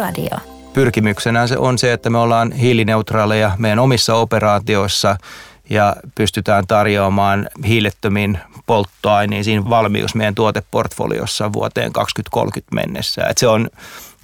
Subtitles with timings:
[0.00, 0.38] Älyradio.
[0.72, 5.16] Pyrkimyksenä se on se, että me ollaan hiilineutraaleja meidän omissa operaatioissa
[5.70, 13.26] ja pystytään tarjoamaan hiilettömiin polttoaineisiin valmius meidän tuoteportfoliossa vuoteen 2030 mennessä.
[13.30, 13.70] Et se on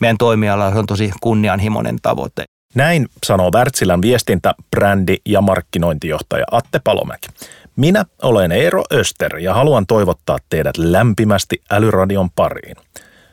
[0.01, 2.45] meidän toimiala se on tosi kunnianhimoinen tavoite.
[2.75, 7.29] Näin sanoo Wärtsilän viestintä, brändi ja markkinointijohtaja Atte Palomäki.
[7.77, 12.77] Minä olen Eero Öster ja haluan toivottaa teidät lämpimästi Älyradion pariin.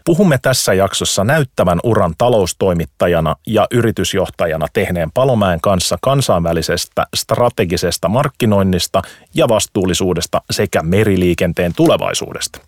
[0.06, 9.02] Puhumme tässä jaksossa näyttävän uran taloustoimittajana ja yritysjohtajana tehneen Palomäen kanssa kansainvälisestä strategisesta markkinoinnista
[9.34, 12.60] ja vastuullisuudesta sekä meriliikenteen tulevaisuudesta.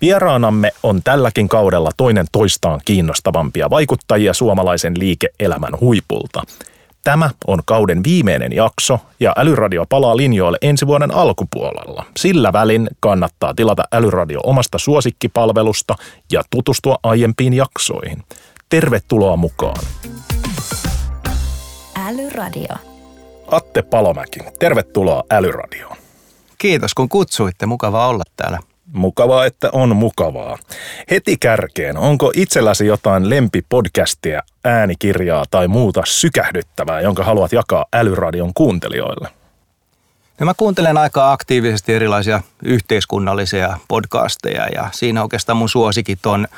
[0.00, 6.42] Vieraanamme on tälläkin kaudella toinen toistaan kiinnostavampia vaikuttajia suomalaisen liike-elämän huipulta–
[7.08, 12.04] Tämä on kauden viimeinen jakso ja Älyradio palaa linjoille ensi vuoden alkupuolella.
[12.16, 15.94] Sillä välin kannattaa tilata Älyradio omasta suosikkipalvelusta
[16.32, 18.22] ja tutustua aiempiin jaksoihin.
[18.68, 19.84] Tervetuloa mukaan.
[22.06, 22.76] Älyradio.
[23.50, 25.96] Atte Palomäki, tervetuloa Älyradioon.
[26.58, 28.58] Kiitos kun kutsuitte, mukava olla täällä.
[28.92, 30.58] Mukavaa, että on mukavaa.
[31.10, 39.28] Heti kärkeen, onko itselläsi jotain lempipodcastia, äänikirjaa tai muuta sykähdyttävää, jonka haluat jakaa Älyradion kuuntelijoille?
[40.40, 46.48] No mä kuuntelen aika aktiivisesti erilaisia yhteiskunnallisia podcasteja ja siinä oikeastaan mun suosikit on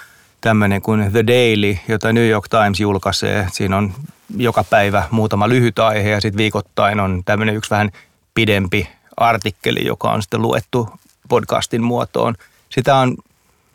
[0.41, 3.47] tämmöinen kuin The Daily, jota New York Times julkaisee.
[3.53, 3.93] Siinä on
[4.37, 7.91] joka päivä muutama lyhyt aihe ja sitten viikoittain on tämmöinen yksi vähän
[8.35, 10.89] pidempi artikkeli, joka on sitten luettu
[11.31, 12.35] podcastin muotoon.
[12.71, 13.17] Sitä on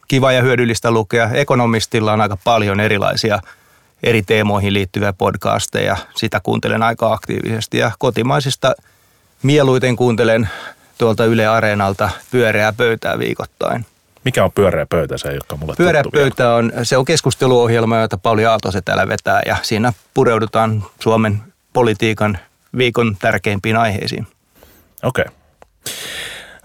[0.08, 1.30] kiva ja hyödyllistä lukea.
[1.34, 3.40] Ekonomistilla on aika paljon erilaisia
[4.04, 5.98] eri teemoihin liittyviä podcasteja.
[6.16, 8.76] Sitä kuuntelen aika aktiivisesti ja kotimaisista
[9.44, 10.50] mieluiten kuuntelen
[10.98, 13.86] tuolta Yle Areenalta pyöreää pöytää viikoittain.
[14.24, 15.18] Mikä on pyöreä pöytä?
[15.18, 19.58] Se ole mulle Pyöreä pöytä on, se on keskusteluohjelma, jota Pauli Aaltoset täällä vetää ja
[19.62, 21.42] siinä pureudutaan Suomen
[21.74, 22.38] politiikan
[22.78, 24.28] viikon tärkeimpiin aiheisiin.
[25.04, 25.26] Okei.
[25.28, 25.36] Okay.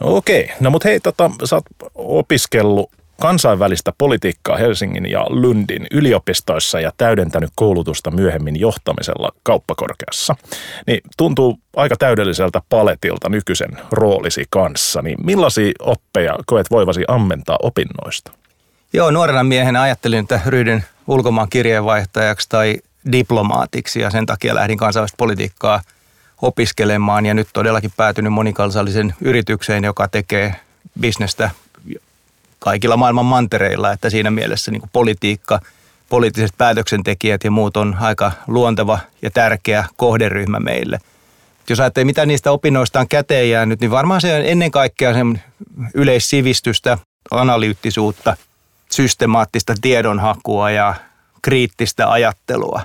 [0.01, 2.91] Okei, no mutta hei, tota, sä oot opiskellut
[3.21, 10.37] kansainvälistä politiikkaa Helsingin ja Lundin yliopistoissa ja täydentänyt koulutusta myöhemmin johtamisella kauppakorkeassa.
[10.87, 15.03] Niin tuntuu aika täydelliseltä paletilta nykyisen roolisi kanssa.
[15.03, 18.33] Niin millaisia oppeja koet voivasi ammentaa opinnoista?
[18.93, 22.77] Joo, nuorena miehenä ajattelin, että ryhdyn ulkomaan kirjeenvaihtajaksi tai
[23.13, 25.83] diplomaatiksi ja sen takia lähdin kansainvälistä politiikkaa–
[26.43, 30.55] opiskelemaan ja nyt todellakin päätynyt monikansallisen yritykseen, joka tekee
[31.01, 31.51] bisnestä
[32.59, 35.61] kaikilla maailman mantereilla, että siinä mielessä niin politiikka,
[36.09, 40.99] poliittiset päätöksentekijät ja muut on aika luonteva ja tärkeä kohderyhmä meille.
[41.69, 45.43] Jos ajattelee, mitä niistä opinnoista on käteen jäänyt, niin varmaan se on ennen kaikkea sen
[45.95, 46.99] yleissivistystä,
[47.31, 48.37] analyyttisuutta,
[48.91, 50.95] systemaattista tiedonhakua ja
[51.43, 52.83] kriittistä ajattelua.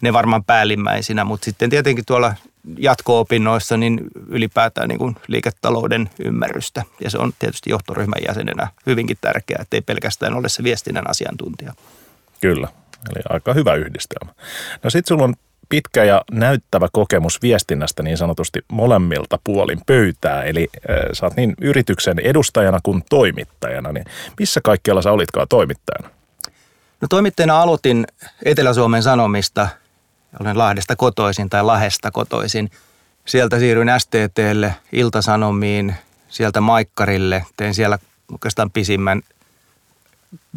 [0.00, 2.34] Ne varmaan päällimmäisinä, mutta sitten tietenkin tuolla
[2.78, 6.82] jatko-opinnoissa niin ylipäätään niin kuin liiketalouden ymmärrystä.
[7.04, 11.72] Ja se on tietysti johtoryhmän jäsenenä hyvinkin tärkeää, ettei pelkästään ole se viestinnän asiantuntija.
[12.40, 12.68] Kyllä,
[13.10, 14.34] eli aika hyvä yhdistelmä.
[14.82, 15.34] No sitten sulla on
[15.68, 21.54] pitkä ja näyttävä kokemus viestinnästä niin sanotusti molemmilta puolin pöytää, eli äh, sä oot niin
[21.60, 24.04] yrityksen edustajana kuin toimittajana, niin
[24.38, 26.10] missä kaikkialla sä olitkaan toimittajana?
[27.00, 28.06] No toimittajana aloitin
[28.44, 29.68] Etelä-Suomen Sanomista–
[30.40, 32.70] olen Lahdesta kotoisin tai Lahesta kotoisin.
[33.26, 35.94] Sieltä siirryin STTlle, Iltasanomiin,
[36.28, 37.44] sieltä Maikkarille.
[37.56, 37.98] Tein siellä
[38.32, 39.22] oikeastaan pisimmän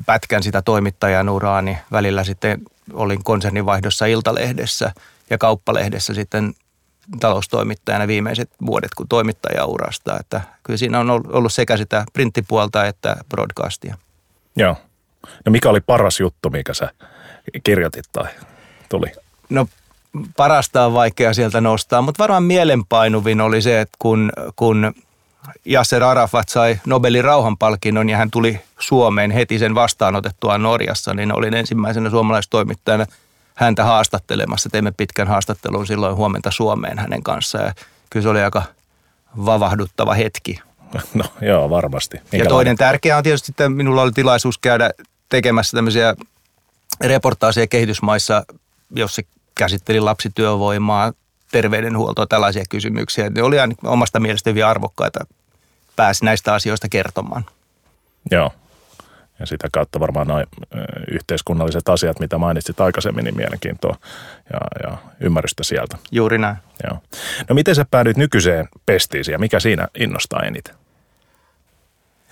[0.06, 1.78] pätkän sitä toimittajan uraani.
[1.92, 2.62] Välillä sitten
[2.94, 4.92] olin konsernivaihdossa Iltalehdessä
[5.30, 6.53] ja Kauppalehdessä sitten
[7.20, 10.20] taloustoimittajana viimeiset vuodet kuin toimittajaurasta.
[10.20, 13.98] Että kyllä siinä on ollut sekä sitä printtipuolta että broadcastia.
[14.56, 14.76] Joo.
[15.46, 16.90] No mikä oli paras juttu, mikä sä
[17.64, 18.28] kirjoitit tai
[18.90, 19.12] tuli?
[19.51, 19.67] No
[20.38, 24.93] parasta on vaikea sieltä nostaa, mutta varmaan mielenpainuvin oli se, että kun, kun
[25.72, 31.53] Yasser Arafat sai Nobelin rauhanpalkinnon ja hän tuli Suomeen heti sen vastaanotettua Norjassa, niin olin
[31.53, 33.05] ensimmäisenä suomalaistoimittajana
[33.55, 34.70] häntä haastattelemassa.
[34.70, 37.73] Teimme pitkän haastattelun silloin huomenta Suomeen hänen kanssaan ja
[38.09, 38.64] kyllä se oli aika
[39.46, 40.59] vavahduttava hetki.
[41.14, 42.17] No joo, varmasti.
[42.31, 44.91] Minkä ja toinen tärkeä on tietysti, että minulla oli tilaisuus käydä
[45.29, 46.16] tekemässä tämmöisiä
[47.02, 48.46] reportaaseja kehitysmaissa,
[48.96, 49.22] jossa
[49.61, 51.13] käsitteli lapsityövoimaa,
[51.52, 53.29] terveydenhuoltoa, tällaisia kysymyksiä.
[53.29, 55.19] Ne oli omasta mielestä hyvin arvokkaita
[55.96, 57.46] pääsi näistä asioista kertomaan.
[58.31, 58.52] Joo.
[59.40, 60.47] Ja sitä kautta varmaan noin
[61.11, 63.96] yhteiskunnalliset asiat, mitä mainitsit aikaisemmin, niin mielenkiintoa
[64.53, 65.97] ja, ja ymmärrystä sieltä.
[66.11, 66.55] Juuri näin.
[66.84, 66.99] Joo.
[67.49, 70.75] No miten sä päädyit nykyiseen pestiisiin ja mikä siinä innostaa eniten?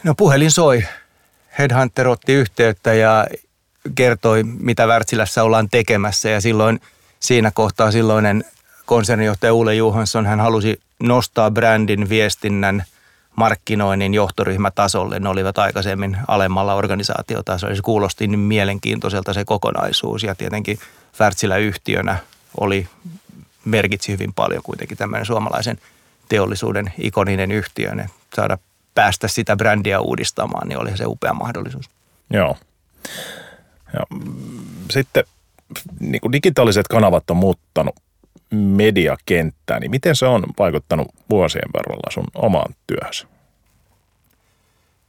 [0.03, 0.83] No puhelin soi.
[1.59, 3.27] Headhunter otti yhteyttä ja
[3.95, 6.79] kertoi, mitä Wärtsilässä ollaan tekemässä ja silloin
[7.19, 8.43] siinä kohtaa silloinen
[8.85, 12.83] konsernijohtaja Ule Johansson, hän halusi nostaa brändin viestinnän
[13.35, 15.19] markkinoinnin johtoryhmätasolle.
[15.19, 17.75] Ne olivat aikaisemmin alemmalla organisaatiotasolla.
[17.75, 20.79] Se kuulosti niin mielenkiintoiselta se kokonaisuus ja tietenkin
[21.19, 22.17] Wärtsilä yhtiönä
[22.59, 22.87] oli,
[23.65, 25.77] merkitsi hyvin paljon kuitenkin tämmöinen suomalaisen
[26.29, 27.91] teollisuuden ikoninen yhtiö.
[28.35, 28.57] Saada
[28.95, 31.89] päästä sitä brändiä uudistamaan, niin oli se upea mahdollisuus.
[32.33, 32.57] Joo.
[33.93, 34.17] Ja,
[34.91, 35.23] sitten
[35.99, 37.95] niin kuin digitaaliset kanavat on muuttanut
[38.51, 43.27] mediakenttää, niin miten se on vaikuttanut vuosien varrella sun omaan työhösi?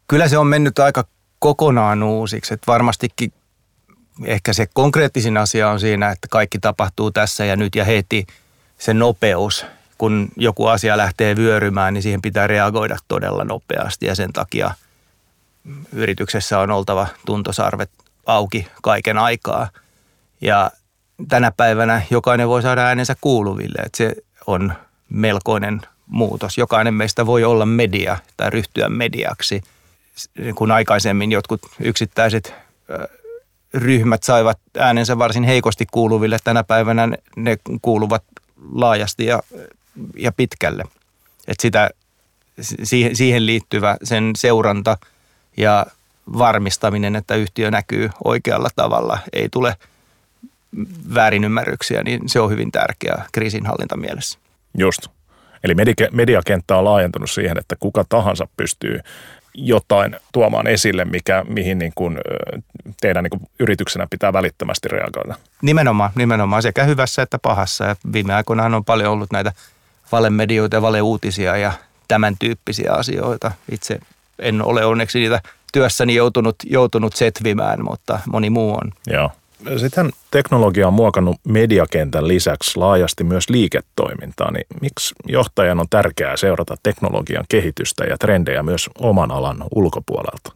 [0.08, 1.04] Kyllä se on mennyt aika
[1.38, 2.54] kokonaan uusiksi.
[2.54, 3.32] Että varmastikin
[4.24, 8.26] ehkä se konkreettisin asia on siinä, että kaikki tapahtuu tässä ja nyt ja heti
[8.78, 9.66] se nopeus.
[9.98, 14.70] Kun joku asia lähtee vyörymään, niin siihen pitää reagoida todella nopeasti ja sen takia
[15.92, 17.90] yrityksessä on oltava tuntosarvet
[18.26, 19.68] auki kaiken aikaa.
[20.40, 20.70] Ja
[21.28, 24.14] tänä päivänä jokainen voi saada äänensä kuuluville, että se
[24.46, 24.72] on
[25.08, 26.58] melkoinen muutos.
[26.58, 29.62] Jokainen meistä voi olla media tai ryhtyä mediaksi,
[30.54, 32.54] kun aikaisemmin jotkut yksittäiset
[33.74, 36.38] ryhmät saivat äänensä varsin heikosti kuuluville.
[36.44, 38.22] Tänä päivänä ne kuuluvat
[38.72, 39.42] laajasti ja,
[40.16, 40.84] ja pitkälle.
[41.48, 41.90] Et sitä,
[42.82, 44.96] siihen, siihen liittyvä sen seuranta
[45.56, 45.86] ja
[46.38, 49.76] varmistaminen, että yhtiö näkyy oikealla tavalla, ei tule
[51.14, 54.38] väärinymmärryksiä, niin se on hyvin tärkeää kriisinhallintamielessä.
[54.78, 55.06] Just.
[55.64, 55.74] Eli
[56.12, 59.00] mediakenttä on laajentunut siihen, että kuka tahansa pystyy
[59.54, 62.18] jotain tuomaan esille, mikä, mihin niin kuin,
[63.00, 65.34] teidän niin kuin yrityksenä pitää välittömästi reagoida.
[65.62, 67.84] Nimenomaan, nimenomaan sekä hyvässä että pahassa.
[67.84, 69.52] Ja viime aikoina on paljon ollut näitä
[70.12, 71.72] valemedioita ja valeuutisia ja
[72.08, 73.52] tämän tyyppisiä asioita.
[73.72, 73.98] Itse
[74.38, 75.40] en ole onneksi niitä
[75.72, 78.92] työssäni joutunut, joutunut setvimään, mutta moni muu on.
[79.06, 79.30] Joo.
[79.76, 86.76] Sitten teknologia on muokannut mediakentän lisäksi laajasti myös liiketoimintaa, niin miksi johtajan on tärkeää seurata
[86.82, 90.52] teknologian kehitystä ja trendejä myös oman alan ulkopuolelta?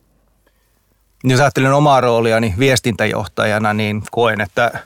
[1.25, 4.79] Jos ajattelen omaa rooliani viestintäjohtajana, niin koen, että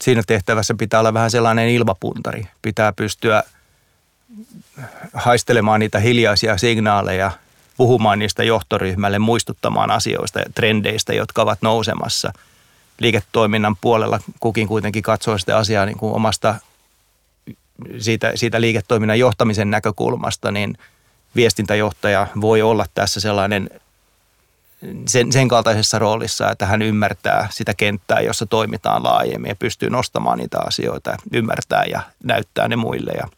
[0.00, 2.42] siinä tehtävässä pitää olla vähän sellainen ilmapuntari.
[2.62, 3.42] Pitää pystyä
[5.14, 7.30] haistelemaan niitä hiljaisia signaaleja,
[7.76, 12.32] puhumaan niistä johtoryhmälle, muistuttamaan asioista ja trendeistä, jotka ovat nousemassa–
[13.00, 16.54] liiketoiminnan puolella kukin kuitenkin katsoo sitä asiaa niin kuin omasta
[17.98, 20.78] siitä, siitä liiketoiminnan johtamisen näkökulmasta, niin
[21.36, 23.70] viestintäjohtaja voi olla tässä sellainen
[25.06, 30.38] sen, sen kaltaisessa roolissa, että hän ymmärtää sitä kenttää, jossa toimitaan laajemmin ja pystyy nostamaan
[30.38, 33.12] niitä asioita, ymmärtää ja näyttää ne muille.
[33.12, 33.28] Ja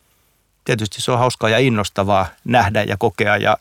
[0.64, 3.56] tietysti se on hauskaa ja innostavaa nähdä ja kokea ja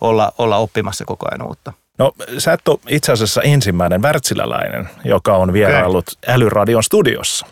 [0.00, 1.72] olla, olla oppimassa koko ajan uutta.
[1.98, 6.34] No sä et ole itse asiassa ensimmäinen wärtsiläläinen, joka on vieraillut okay.
[6.34, 7.46] Älyradion studiossa.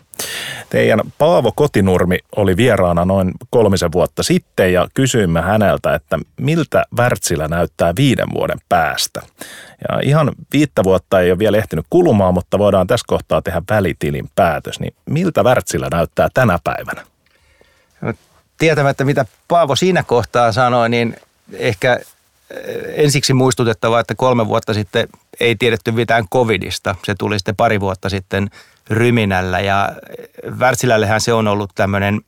[0.69, 7.47] Teidän Paavo Kotinurmi oli vieraana noin kolmisen vuotta sitten ja kysyimme häneltä, että miltä Wärtsilä
[7.47, 9.21] näyttää viiden vuoden päästä.
[9.89, 14.29] Ja ihan viittä vuotta ei ole vielä ehtinyt kulumaan, mutta voidaan tässä kohtaa tehdä välitilin
[14.35, 14.79] päätös.
[14.79, 17.03] Niin miltä Wärtsilä näyttää tänä päivänä?
[18.01, 18.13] No,
[18.57, 21.15] tietämättä mitä Paavo siinä kohtaa sanoi, niin
[21.53, 21.99] ehkä
[22.95, 25.07] ensiksi muistutettava, että kolme vuotta sitten
[25.39, 26.95] ei tiedetty mitään covidista.
[27.05, 28.49] Se tuli sitten pari vuotta sitten
[28.89, 29.89] ryminällä ja
[30.59, 32.21] Wärtsilällehän se on ollut tämmöinen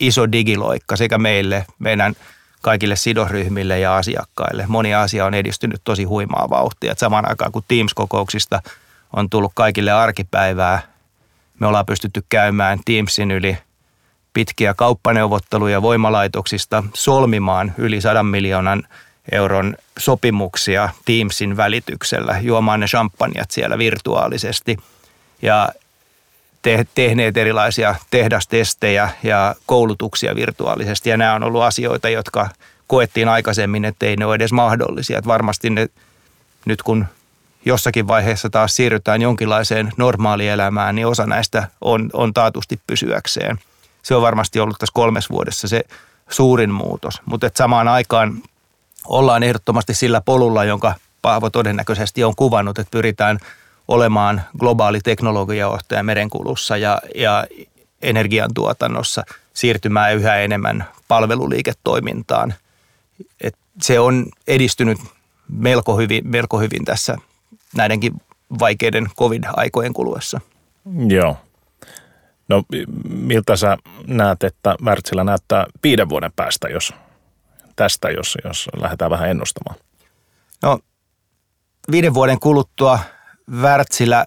[0.00, 2.14] iso digiloikka sekä meille, meidän
[2.62, 4.64] kaikille sidosryhmille ja asiakkaille.
[4.68, 6.92] Moni asia on edistynyt tosi huimaa vauhtia.
[6.92, 8.60] Et samaan aikaan kun Teams-kokouksista
[9.12, 10.82] on tullut kaikille arkipäivää,
[11.60, 13.58] me ollaan pystytty käymään Teamsin yli
[14.32, 18.82] pitkiä kauppaneuvotteluja voimalaitoksista solmimaan yli sadan miljoonan
[19.32, 24.76] euron sopimuksia Teamsin välityksellä, juomaan ne champanjat siellä virtuaalisesti
[25.42, 25.68] ja
[26.62, 31.10] te- tehneet erilaisia tehdastestejä ja koulutuksia virtuaalisesti.
[31.10, 32.48] Ja nämä on ollut asioita, jotka
[32.86, 35.18] koettiin aikaisemmin, että ei ne ole edes mahdollisia.
[35.18, 35.88] Että varmasti ne,
[36.64, 37.06] nyt kun
[37.64, 43.58] jossakin vaiheessa taas siirrytään jonkinlaiseen normaalielämään, niin osa näistä on, on taatusti pysyäkseen.
[44.02, 45.84] Se on varmasti ollut tässä kolmes vuodessa se
[46.30, 47.20] suurin muutos.
[47.24, 48.42] Mutta samaan aikaan
[49.08, 53.38] ollaan ehdottomasti sillä polulla, jonka Paavo todennäköisesti on kuvannut, että pyritään
[53.88, 57.46] olemaan globaali teknologiajohtaja merenkulussa ja, ja
[58.02, 62.54] energiantuotannossa siirtymään yhä enemmän palveluliiketoimintaan.
[63.40, 64.98] Et se on edistynyt
[65.48, 67.16] melko hyvin, melko hyvin tässä
[67.76, 68.12] näidenkin
[68.58, 70.40] vaikeiden covid-aikojen kuluessa.
[71.08, 71.36] Joo.
[72.48, 72.62] No
[73.08, 76.94] miltä sä näet, että Wärtsilä näyttää viiden vuoden päästä, jos
[77.76, 79.76] tästä, jos, jos lähdetään vähän ennustamaan?
[80.62, 80.78] No,
[81.90, 82.98] viiden vuoden kuluttua
[83.50, 84.26] Wärtsilä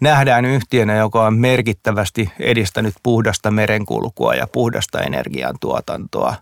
[0.00, 6.34] nähdään yhtiönä, joka on merkittävästi edistänyt puhdasta merenkulkua ja puhdasta energiantuotantoa.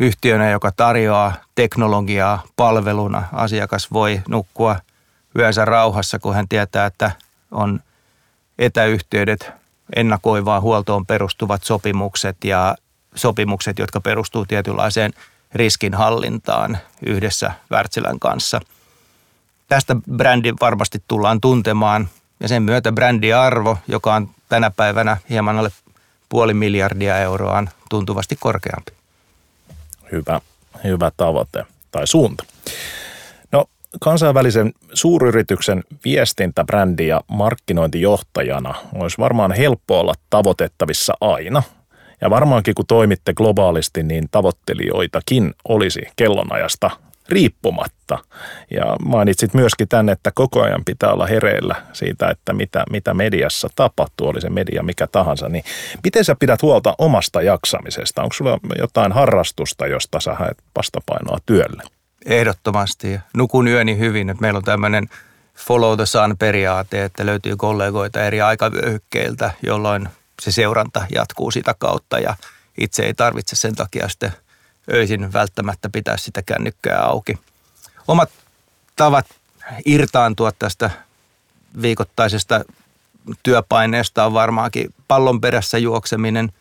[0.00, 3.24] Yhtiönä, joka tarjoaa teknologiaa palveluna.
[3.32, 4.76] Asiakas voi nukkua
[5.38, 7.10] yönsä rauhassa, kun hän tietää, että
[7.50, 7.80] on
[8.58, 9.50] etäyhteydet,
[9.96, 12.76] ennakoivaan huoltoon perustuvat sopimukset ja
[13.14, 15.12] sopimukset, jotka perustuu tietynlaiseen
[15.54, 18.60] riskinhallintaan yhdessä Wärtsilän kanssa.
[19.68, 22.08] Tästä brändi varmasti tullaan tuntemaan
[22.40, 25.70] ja sen myötä brändiarvo, joka on tänä päivänä hieman alle
[26.28, 28.92] puoli miljardia euroa, on tuntuvasti korkeampi.
[30.12, 30.40] Hyvä,
[30.84, 32.44] hyvä tavoite tai suunta.
[33.52, 33.64] No
[34.00, 41.62] kansainvälisen suuryrityksen viestintä, brändi ja markkinointijohtajana olisi varmaan helppo olla tavoitettavissa aina.
[42.20, 46.90] Ja varmaankin kun toimitte globaalisti, niin tavoittelijoitakin olisi kellonajasta
[47.28, 48.18] riippumatta.
[48.70, 53.68] Ja mainitsit myöskin tänne, että koko ajan pitää olla hereillä siitä, että mitä, mitä mediassa
[53.76, 55.48] tapahtuu, oli se media mikä tahansa.
[55.48, 55.64] Niin
[56.04, 58.22] miten sä pidät huolta omasta jaksamisesta?
[58.22, 61.82] Onko sulla jotain harrastusta, josta sä haet vastapainoa työlle?
[62.26, 63.20] Ehdottomasti.
[63.36, 64.34] Nukun yöni hyvin.
[64.40, 65.08] Meillä on tämmöinen
[65.56, 70.08] follow the sun periaate, että löytyy kollegoita eri aikavyöhykkeiltä, jolloin
[70.40, 72.36] se seuranta jatkuu sitä kautta ja
[72.78, 74.32] itse ei tarvitse sen takia sitten–
[74.92, 77.38] öisin välttämättä pitää sitä kännykkää auki.
[78.08, 78.30] Omat
[78.96, 79.26] tavat
[79.84, 80.90] irtaantua tästä
[81.82, 82.64] viikoittaisesta
[83.42, 86.52] työpaineesta on varmaankin pallon perässä juokseminen,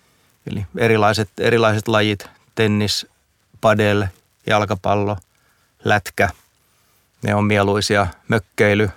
[0.52, 3.08] eli erilaiset, erilaiset lajit, tennis,
[3.62, 4.06] padel,
[4.48, 5.18] jalkapallo,
[5.84, 6.30] lätkä.
[7.24, 8.90] Ne on mieluisia, mökkeily,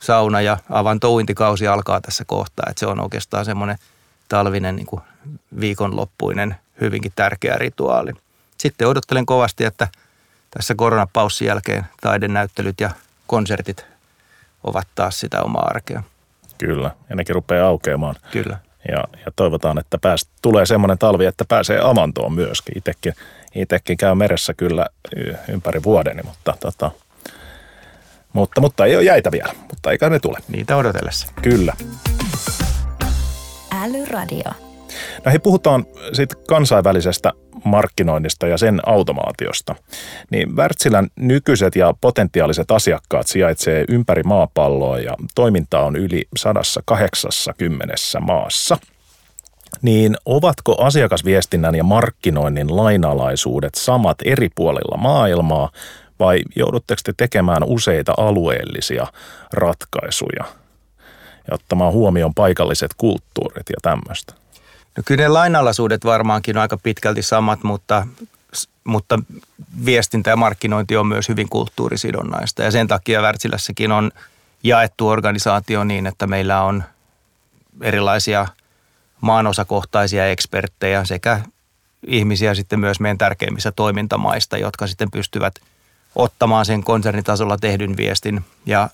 [0.00, 2.66] sauna ja avantouintikausi alkaa tässä kohtaa.
[2.70, 3.78] Että se on oikeastaan semmoinen
[4.28, 5.02] talvinen niin kuin
[5.60, 8.12] viikonloppuinen hyvinkin tärkeä rituaali
[8.58, 9.88] sitten odottelen kovasti, että
[10.50, 12.90] tässä koronapaussin jälkeen taidenäyttelyt ja
[13.26, 13.86] konsertit
[14.64, 16.02] ovat taas sitä omaa arkea.
[16.58, 18.14] Kyllä, ja nekin rupeaa aukeamaan.
[18.32, 18.58] Kyllä.
[18.88, 22.78] Ja, ja toivotaan, että pääst, tulee semmoinen talvi, että pääsee avantoon myöskin.
[22.78, 23.14] Itekin,
[23.54, 24.86] itekin käy meressä kyllä
[25.48, 26.90] ympäri vuoden, mutta, tota,
[28.32, 30.38] mutta, mutta ei ole jäitä vielä, mutta eikä ne tule.
[30.48, 31.32] Niitä odotellessa.
[31.42, 31.72] Kyllä.
[33.86, 34.50] Älyradio.
[35.24, 37.32] No hei, puhutaan siitä kansainvälisestä
[37.64, 39.74] markkinoinnista ja sen automaatiosta.
[40.30, 48.78] Niin Wärtsilän nykyiset ja potentiaaliset asiakkaat sijaitsee ympäri maapalloa ja toiminta on yli 180 maassa.
[49.82, 55.70] Niin ovatko asiakasviestinnän ja markkinoinnin lainalaisuudet samat eri puolilla maailmaa
[56.18, 59.06] vai joudutteko te tekemään useita alueellisia
[59.52, 60.44] ratkaisuja
[61.48, 64.34] ja ottamaan huomioon paikalliset kulttuurit ja tämmöistä?
[64.96, 68.06] No kyllä ne lainalaisuudet varmaankin on aika pitkälti samat, mutta,
[68.84, 69.18] mutta
[69.84, 72.62] viestintä ja markkinointi on myös hyvin kulttuurisidonnaista.
[72.62, 74.10] Ja sen takia Wärtsilässäkin on
[74.62, 76.84] jaettu organisaatio niin, että meillä on
[77.80, 78.46] erilaisia
[79.20, 81.40] maanosakohtaisia eksperttejä sekä
[82.06, 85.54] ihmisiä sitten myös meidän tärkeimmissä toimintamaista, jotka sitten pystyvät
[86.14, 88.88] ottamaan sen konsernitasolla tehdyn viestin ja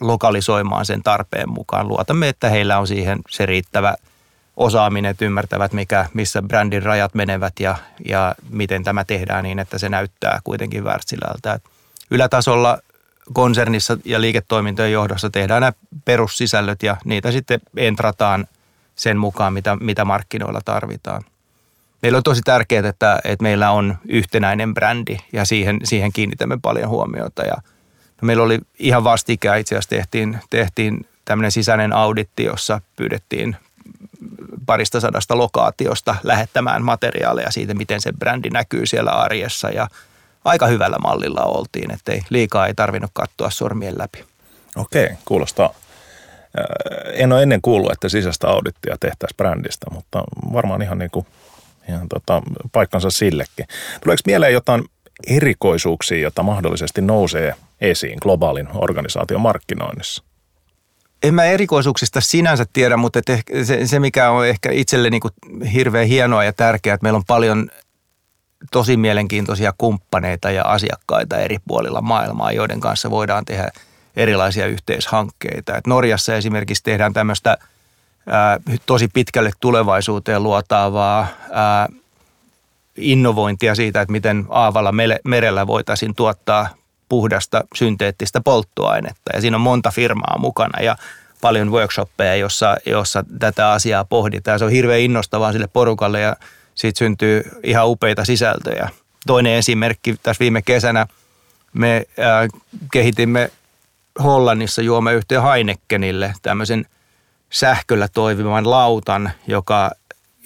[0.00, 1.88] lokalisoimaan sen tarpeen mukaan.
[1.88, 3.94] Luotamme, että heillä on siihen se riittävä–
[4.56, 7.76] osaaminen, että ymmärtävät, mikä, missä brändin rajat menevät ja,
[8.08, 11.60] ja miten tämä tehdään niin, että se näyttää kuitenkin Wärtsilältä.
[12.10, 12.78] Ylätasolla
[13.32, 15.72] konsernissa ja liiketoimintojen johdossa tehdään nämä
[16.04, 18.46] perussisällöt ja niitä sitten entrataan
[18.96, 21.22] sen mukaan, mitä, mitä markkinoilla tarvitaan.
[22.02, 26.88] Meillä on tosi tärkeää, että, että meillä on yhtenäinen brändi ja siihen, siihen kiinnitämme paljon
[26.88, 27.42] huomiota.
[27.42, 27.54] Ja
[28.22, 33.56] no meillä oli ihan vastikään itse asiassa tehtiin, tehtiin tämmöinen sisäinen auditti, jossa pyydettiin
[34.66, 39.88] parista sadasta lokaatiosta lähettämään materiaaleja siitä, miten se brändi näkyy siellä arjessa ja
[40.44, 44.24] aika hyvällä mallilla oltiin, ettei liikaa ei tarvinnut katsoa sormien läpi.
[44.76, 45.74] Okei, kuulostaa.
[47.12, 51.26] En ole ennen kuullut, että sisäistä audittia tehtäisiin brändistä, mutta varmaan ihan, niin kuin,
[51.88, 53.66] ihan tota, paikkansa sillekin.
[54.02, 54.84] Tuleeko mieleen jotain
[55.26, 60.24] erikoisuuksia, joita mahdollisesti nousee esiin globaalin organisaation markkinoinnissa?
[61.22, 63.20] en mä erikoisuuksista sinänsä tiedä, mutta
[63.64, 65.32] se, se, mikä on ehkä itselle niin kuin
[65.72, 67.70] hirveän hienoa ja tärkeää, että meillä on paljon
[68.70, 73.68] tosi mielenkiintoisia kumppaneita ja asiakkaita eri puolilla maailmaa, joiden kanssa voidaan tehdä
[74.16, 75.76] erilaisia yhteishankkeita.
[75.76, 77.58] Et Norjassa esimerkiksi tehdään tämmöistä
[78.86, 81.88] tosi pitkälle tulevaisuuteen luotaavaa ää,
[82.96, 84.92] innovointia siitä, että miten aavalla
[85.24, 86.68] merellä voitaisiin tuottaa
[87.12, 89.30] puhdasta synteettistä polttoainetta.
[89.34, 90.96] Ja siinä on monta firmaa mukana ja
[91.40, 94.58] paljon workshoppeja, jossa, jossa tätä asiaa pohditaan.
[94.58, 96.36] Se on hirveän innostavaa sille porukalle ja
[96.74, 98.88] siitä syntyy ihan upeita sisältöjä.
[99.26, 101.06] Toinen esimerkki tässä viime kesänä
[101.72, 102.60] me äh,
[102.92, 103.50] kehitimme
[104.22, 106.86] Hollannissa juomeyhtiö Heinekenille tämmöisen
[107.50, 109.90] sähköllä toimivan lautan, joka,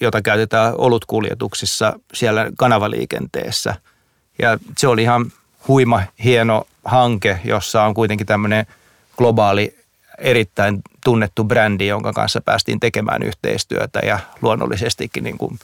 [0.01, 3.75] jota käytetään olutkuljetuksissa siellä kanavaliikenteessä.
[4.41, 5.31] Ja se oli ihan
[5.67, 8.65] huima, hieno hanke, jossa on kuitenkin tämmöinen
[9.17, 9.77] globaali,
[10.17, 15.59] erittäin tunnettu brändi, jonka kanssa päästiin tekemään yhteistyötä ja luonnollisestikin niin kuin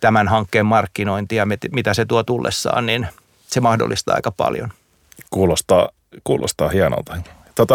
[0.00, 3.06] tämän hankkeen markkinointi ja mitä se tuo tullessaan, niin
[3.46, 4.72] se mahdollistaa aika paljon.
[5.30, 5.88] Kuulostaa,
[6.24, 7.16] kuulostaa hienolta.
[7.54, 7.74] Tota,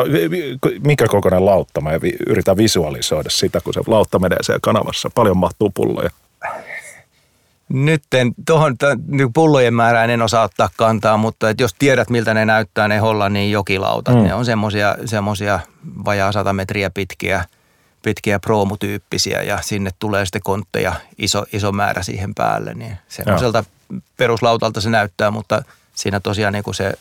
[0.84, 1.82] mikä kokoinen lautta?
[1.82, 1.92] Mä
[2.28, 5.10] yritän visualisoida sitä, kun se lautta menee siellä kanavassa.
[5.16, 6.10] Paljon mahtuu pulloja.
[7.70, 8.04] Nyt
[8.48, 8.76] tuohon
[9.08, 12.98] niin pullojen määrään en osaa ottaa kantaa, mutta että jos tiedät miltä ne näyttää ne
[12.98, 14.24] Hollannin jokilautat, mm.
[14.24, 15.60] ne on semmoisia semmosia
[16.06, 17.46] vajaa 100 metriä pitkiä,
[18.04, 22.74] pitkiä proomutyyppisiä ja sinne tulee sitten kontteja iso, iso määrä siihen päälle.
[22.74, 23.64] Niin semmoiselta
[24.18, 25.64] peruslautalta se näyttää, mutta
[25.96, 26.94] siinä tosiaan niin kuin se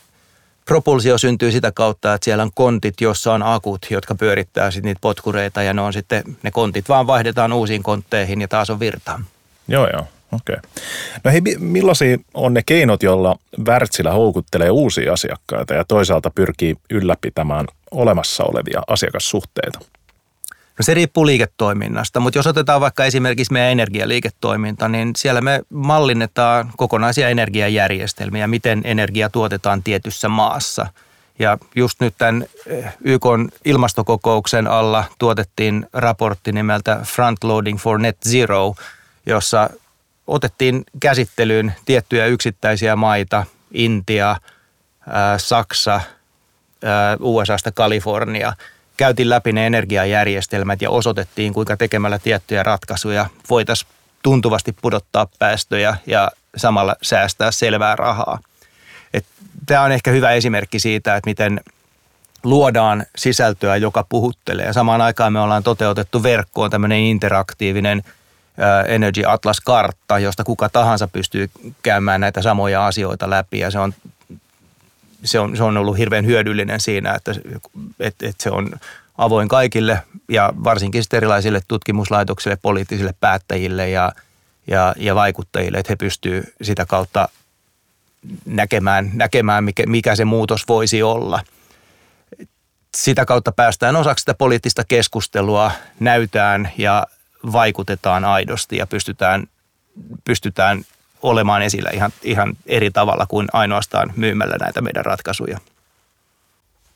[0.65, 5.01] propulsio syntyy sitä kautta, että siellä on kontit, jossa on akut, jotka pyörittää sitten niitä
[5.01, 9.21] potkureita ja ne on sitten, ne kontit vaan vaihdetaan uusiin kontteihin ja taas on virtaa.
[9.69, 10.07] Joo, joo.
[10.35, 10.57] Okei.
[10.57, 10.71] Okay.
[11.25, 13.37] No hei, millaisia on ne keinot, joilla
[13.67, 19.79] Wärtsilä houkuttelee uusia asiakkaita ja toisaalta pyrkii ylläpitämään olemassa olevia asiakassuhteita?
[20.79, 26.73] No se riippuu liiketoiminnasta, mutta jos otetaan vaikka esimerkiksi meidän energialiiketoiminta, niin siellä me mallinnetaan
[26.77, 30.87] kokonaisia energiajärjestelmiä, miten energia tuotetaan tietyssä maassa.
[31.39, 33.25] Ja just nyt tämän eh, YK
[33.65, 38.75] ilmastokokouksen alla tuotettiin raportti nimeltä Frontloading for Net Zero,
[39.27, 39.71] jossa
[40.27, 44.37] otettiin käsittelyyn tiettyjä yksittäisiä maita, Intia,
[45.37, 46.01] Saksa,
[47.21, 48.53] USAsta Kalifornia.
[48.97, 53.91] Käytiin läpi ne energiajärjestelmät ja osoitettiin, kuinka tekemällä tiettyjä ratkaisuja voitaisiin
[54.23, 58.39] tuntuvasti pudottaa päästöjä ja samalla säästää selvää rahaa.
[59.67, 61.61] Tämä on ehkä hyvä esimerkki siitä, että miten
[62.43, 64.73] luodaan sisältöä, joka puhuttelee.
[64.73, 68.03] Samaan aikaan me ollaan toteutettu verkkoon tämmöinen interaktiivinen–
[68.89, 71.51] Energy Atlas-kartta, josta kuka tahansa pystyy
[71.83, 73.95] käymään näitä samoja asioita läpi ja se on,
[75.25, 77.33] se on, se on ollut hirveän hyödyllinen siinä, että,
[78.01, 78.71] että, että se on
[79.19, 84.13] avoin kaikille ja varsinkin erilaisille tutkimuslaitoksille, poliittisille päättäjille ja,
[84.67, 87.29] ja, ja vaikuttajille, että he pystyvät sitä kautta
[88.47, 91.41] näkemään, näkemään mikä, mikä se muutos voisi olla.
[92.97, 97.07] Sitä kautta päästään osaksi sitä poliittista keskustelua, näytään ja
[97.53, 99.47] vaikutetaan aidosti ja pystytään,
[100.25, 100.85] pystytään
[101.23, 105.59] olemaan esillä ihan, ihan eri tavalla kuin ainoastaan myymällä näitä meidän ratkaisuja.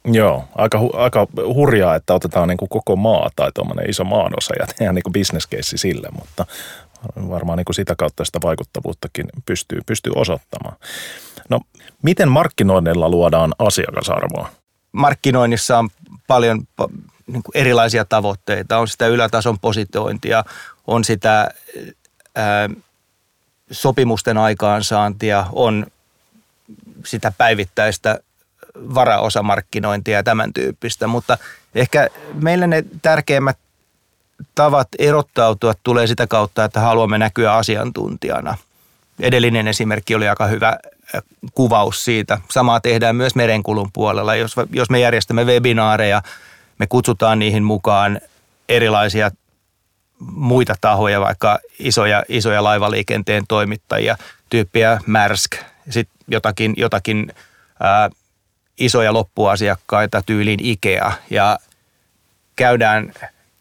[0.05, 4.67] Joo, aika, aika hurjaa, että otetaan niin kuin koko maa tai tuommoinen iso maanosa ja
[4.67, 6.47] tehdään niin case sille, mutta
[7.17, 10.77] varmaan niin kuin sitä kautta sitä vaikuttavuuttakin pystyy, pystyy osoittamaan.
[11.49, 11.61] No,
[12.03, 14.51] miten markkinoinnilla luodaan asiakasarvoa?
[14.93, 15.89] Markkinoinnissa on
[16.27, 16.63] paljon
[17.29, 18.79] niin kuin erilaisia tavoitteita.
[18.79, 20.45] On sitä ylätason positointia,
[20.87, 21.51] on sitä
[22.35, 22.69] ää,
[23.71, 25.87] sopimusten aikaansaantia, on
[27.05, 28.19] sitä päivittäistä
[28.95, 31.39] varaosamarkkinointia ja tämän tyyppistä, mutta
[31.75, 33.59] ehkä meillä ne tärkeimmät
[34.55, 38.57] tavat erottautua tulee sitä kautta, että haluamme näkyä asiantuntijana.
[39.21, 40.79] Edellinen esimerkki oli aika hyvä
[41.55, 42.39] kuvaus siitä.
[42.51, 44.35] Samaa tehdään myös merenkulun puolella.
[44.35, 46.23] Jos, jos me järjestämme webinaareja
[46.79, 48.21] me kutsutaan niihin mukaan
[48.69, 49.31] erilaisia
[50.21, 54.17] muita tahoja, vaikka isoja, isoja laivaliikenteen toimittajia,
[54.51, 55.57] tyyppiä Märsk,
[55.91, 57.33] sitten jotakin, jotakin
[57.81, 58.11] ää,
[58.79, 61.59] isoja loppuasiakkaita tyyliin Ikea ja
[62.57, 63.13] käydään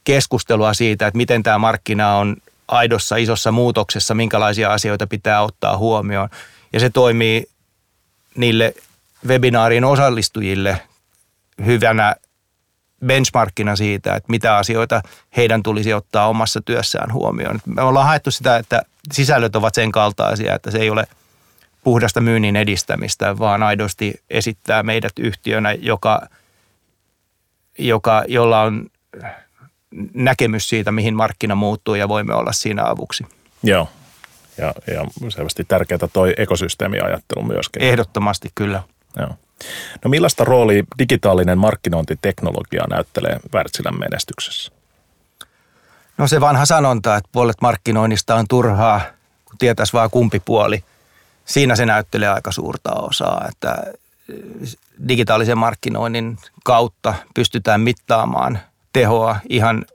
[0.03, 6.29] keskustelua siitä, että miten tämä markkina on aidossa isossa muutoksessa, minkälaisia asioita pitää ottaa huomioon.
[6.73, 7.49] Ja se toimii
[8.35, 8.73] niille
[9.27, 10.81] webinaariin osallistujille
[11.65, 12.15] hyvänä
[13.05, 15.01] benchmarkkina siitä, että mitä asioita
[15.37, 17.59] heidän tulisi ottaa omassa työssään huomioon.
[17.65, 18.81] Me ollaan haettu sitä, että
[19.13, 21.07] sisällöt ovat sen kaltaisia, että se ei ole
[21.83, 26.27] puhdasta myynnin edistämistä, vaan aidosti esittää meidät yhtiönä, joka,
[27.77, 28.85] joka, jolla on
[30.13, 33.25] näkemys siitä, mihin markkina muuttuu ja voimme olla siinä avuksi.
[33.63, 33.89] Joo,
[34.57, 37.81] ja, ja selvästi tärkeää toi ekosysteemiajattelu myöskin.
[37.81, 38.83] Ehdottomasti kyllä.
[39.19, 39.29] Joo.
[40.03, 44.71] No millaista roolia digitaalinen markkinointiteknologia näyttelee Wärtsilän menestyksessä?
[46.17, 49.01] No se vanha sanonta, että puolet markkinoinnista on turhaa,
[49.45, 50.83] kun tietäisi vaan kumpi puoli.
[51.45, 53.83] Siinä se näyttelee aika suurta osaa, että
[55.07, 58.59] digitaalisen markkinoinnin kautta pystytään mittaamaan
[58.93, 59.85] tehoa ihan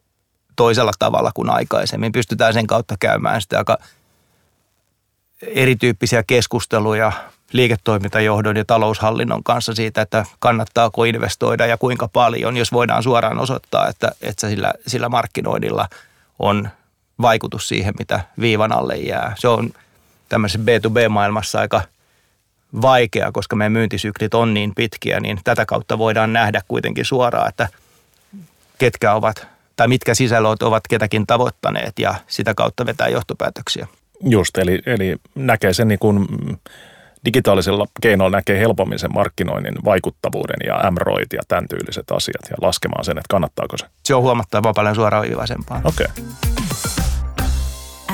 [0.57, 2.13] toisella tavalla kuin aikaisemmin.
[2.13, 3.79] Pystytään sen kautta käymään sitä aika
[5.43, 7.13] erityyppisiä keskusteluja
[7.53, 13.89] liiketoimintajohdon ja taloushallinnon kanssa siitä, että kannattaako investoida ja kuinka paljon, jos voidaan suoraan osoittaa,
[13.89, 15.89] että, että sillä, sillä markkinoinnilla
[16.39, 16.69] on
[17.23, 19.35] vaikutus siihen, mitä viivan alle jää.
[19.39, 19.71] Se on
[20.29, 21.83] tämmöisessä B2B-maailmassa aika
[22.83, 27.69] vaikea, koska meidän myyntisyklit on niin pitkiä, niin tätä kautta voidaan nähdä kuitenkin suoraan, että
[28.79, 33.87] ketkä ovat tai mitkä sisällöt ovat ketäkin tavoittaneet ja sitä kautta vetää johtopäätöksiä.
[34.21, 36.29] Just, eli, eli näkee sen niin kuin
[37.25, 43.05] digitaalisella keinoilla näkee helpommin sen markkinoinnin vaikuttavuuden ja MROit ja tämän tyyliset asiat ja laskemaan
[43.05, 43.87] sen, että kannattaako se.
[44.05, 45.81] Se on huomattavan paljon suoraviivaisempaa.
[45.85, 46.07] Okei.
[46.07, 46.25] Okay.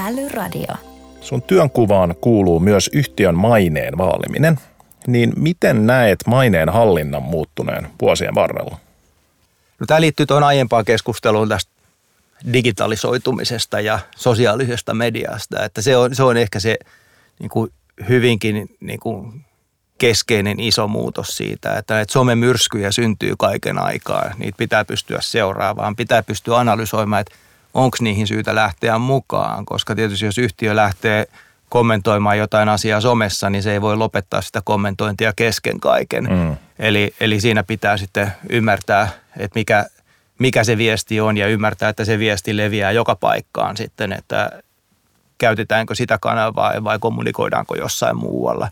[0.06, 0.74] Älyradio.
[1.20, 4.58] Sun työnkuvaan kuuluu myös yhtiön maineen vaaliminen.
[5.06, 8.78] Niin miten näet maineen hallinnan muuttuneen vuosien varrella?
[9.80, 11.72] No, tämä liittyy tuohon aiempaan keskusteluun tästä
[12.52, 15.64] digitalisoitumisesta ja sosiaalisesta mediasta.
[15.64, 16.78] Että se, on, se on ehkä se
[17.38, 17.72] niin kuin
[18.08, 19.44] hyvinkin niin kuin
[19.98, 24.30] keskeinen iso muutos siitä, että näitä somemyrskyjä syntyy kaiken aikaa.
[24.38, 27.34] Niitä pitää pystyä seuraavaan, pitää pystyä analysoimaan, että
[27.74, 31.26] onko niihin syytä lähteä mukaan, koska tietysti jos yhtiö lähtee
[31.68, 36.24] kommentoimaan jotain asiaa somessa, niin se ei voi lopettaa sitä kommentointia kesken kaiken.
[36.24, 36.56] Mm.
[36.78, 39.86] Eli, eli siinä pitää sitten ymmärtää, että mikä,
[40.38, 44.62] mikä se viesti on ja ymmärtää, että se viesti leviää joka paikkaan sitten, että
[45.38, 48.68] käytetäänkö sitä kanavaa vai kommunikoidaanko jossain muualla.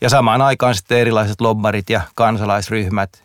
[0.00, 3.22] Ja samaan aikaan sitten erilaiset lobbarit ja kansalaisryhmät,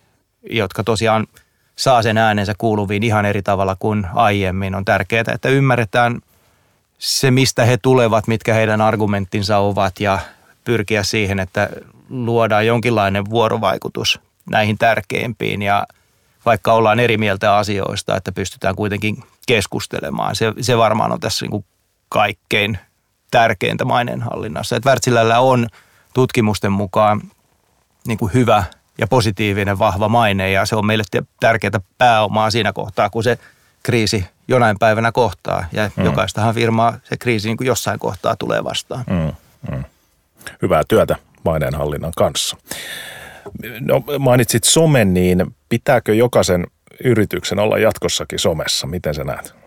[0.50, 1.28] jotka tosiaan
[1.76, 4.76] saa sen äänensä kuuluviin ihan eri tavalla kuin aiemmin.
[4.76, 6.22] On tärkeää, että ymmärretään
[6.98, 10.20] se, mistä he tulevat, mitkä heidän argumenttinsa ovat ja
[10.64, 11.70] pyrkiä siihen, että
[12.10, 15.88] luodaan jonkinlainen vuorovaikutus näihin tärkeimpiin ja
[16.46, 20.36] vaikka ollaan eri mieltä asioista, että pystytään kuitenkin keskustelemaan.
[20.36, 21.66] Se, se varmaan on tässä niin kuin
[22.13, 22.78] kaikkein
[23.32, 24.76] tärkeintä maineenhallinnassa.
[24.76, 25.67] Että Wärtsilällä on
[26.13, 27.21] tutkimusten mukaan
[28.08, 28.63] niin kuin hyvä
[28.97, 31.04] ja positiivinen vahva maine ja se on meille
[31.39, 33.38] tärkeää pääomaa siinä kohtaa, kun se
[33.84, 36.06] kriisi jonain päivänä kohtaa ja mm.
[36.06, 39.04] jokaistahan firmaa se kriisi niin kuin jossain kohtaa tulee vastaan.
[39.10, 39.34] Mm,
[39.71, 39.84] mm.
[40.62, 42.58] Hyvää työtä maineenhallinnan kanssa.
[43.80, 46.67] No, mainitsit somen, niin pitääkö jokaisen
[47.04, 48.88] yrityksen olla jatkossakin somessa?
[48.88, 49.62] Miten sä näet?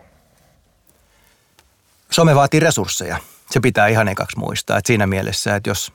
[2.11, 3.17] Some vaatii resursseja.
[3.49, 4.77] Se pitää ihan ekaksi muistaa.
[4.77, 5.93] Että siinä mielessä, että jos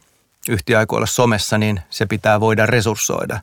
[0.48, 3.40] yhtiö aikoo olla somessa, niin se pitää voida resurssoida.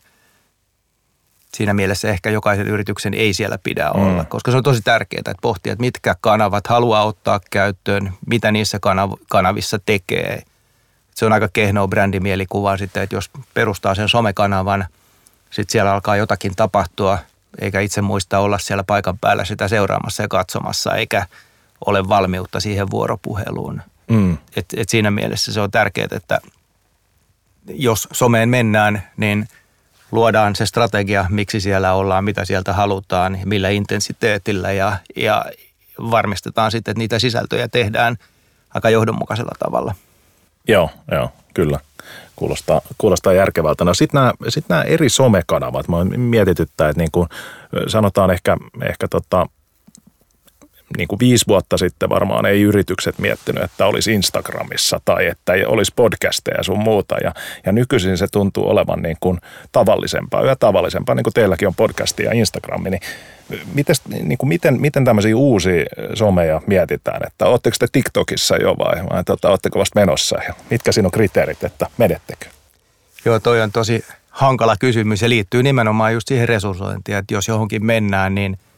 [1.54, 4.02] Siinä mielessä ehkä jokaisen yrityksen ei siellä pidä mm.
[4.02, 8.52] olla, koska se on tosi tärkeää, että pohtia, että mitkä kanavat haluaa ottaa käyttöön, mitä
[8.52, 10.44] niissä kanav- kanavissa tekee.
[11.16, 14.86] Se on aika kehnoa brändimielikuva sitten, että jos perustaa sen somekanavan,
[15.50, 17.20] sitten siellä alkaa jotakin tapahtua,
[17.62, 21.26] eikä itse muista olla siellä paikan päällä sitä seuraamassa ja katsomassa, eikä–
[21.86, 23.82] ole valmiutta siihen vuoropuheluun.
[24.10, 24.38] Mm.
[24.56, 26.40] Et, et siinä mielessä se on tärkeää, että
[27.68, 29.48] jos someen mennään, niin
[30.12, 35.46] luodaan se strategia, miksi siellä ollaan, mitä sieltä halutaan, millä intensiteetillä ja, ja
[36.12, 38.18] varmistetaan sitten, että niitä sisältöjä tehdään
[38.74, 39.96] aika johdonmukaisella tavalla.
[40.68, 41.80] Joo, joo, kyllä.
[42.36, 43.86] Kuulostaa, kuulostaa järkevältä.
[43.86, 47.30] No sitten nämä, sit nämä eri somekanavat, mä mietityttää, että niin kuin
[47.88, 49.48] sanotaan ehkä, ehkä tota,
[50.98, 55.94] niin kuin viisi vuotta sitten varmaan ei yritykset miettinyt, että olisi Instagramissa tai että olisi
[55.96, 57.16] podcasteja ja sun muuta.
[57.24, 57.34] Ja,
[57.66, 59.40] ja nykyisin se tuntuu olevan niin kuin
[59.72, 62.90] tavallisempaa, yhä tavallisempaa, niin kuin teilläkin on podcasti ja Instagrami.
[62.90, 63.02] Niin
[63.74, 67.22] mites, niin kuin miten, miten tämmöisiä uusia someja mietitään?
[67.28, 70.38] Että ootteko te TikTokissa jo vai, vai tota, ootteko vasta menossa?
[70.48, 72.46] Ja mitkä siinä on kriteerit, että menettekö?
[73.26, 77.86] Joo, toi on tosi hankala kysymys ja liittyy nimenomaan just siihen resurssointiin, että jos johonkin
[77.86, 78.58] mennään, niin–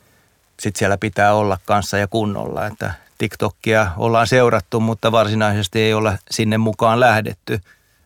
[0.62, 6.18] sitten siellä pitää olla kanssa ja kunnolla, että TikTokia ollaan seurattu, mutta varsinaisesti ei olla
[6.32, 7.60] sinne mukaan lähdetty.